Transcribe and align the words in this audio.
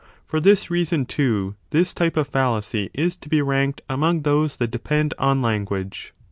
For 0.25 0.39
this 0.39 0.71
reason, 0.71 1.05
too, 1.05 1.53
this 1.69 1.93
type 1.93 2.17
of 2.17 2.27
fallacy 2.27 2.89
is 2.91 3.15
to 3.17 3.29
be 3.29 3.39
ranked 3.43 3.83
among 3.87 4.23
those 4.23 4.57
that 4.57 4.71
depend 4.71 5.13
on 5.19 5.43
language; 5.43 6.07
in 6.07 6.17
1 6.17 6.17
169*18. 6.17 6.17